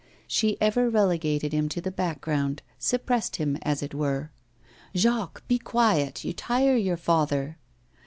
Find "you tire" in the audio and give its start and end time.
6.25-6.75